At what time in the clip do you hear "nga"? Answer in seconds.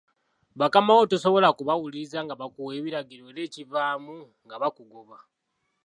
2.25-2.37, 4.45-4.55